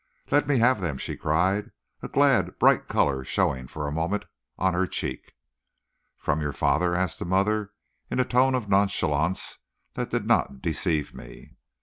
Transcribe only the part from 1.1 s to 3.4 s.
cried, a glad, bright color